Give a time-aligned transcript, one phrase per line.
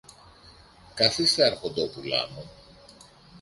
[0.93, 2.51] Καθίστε, αρχοντόπουλά μου.